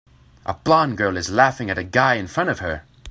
[0.47, 2.87] A blond girl is laughing at a guy in front of her.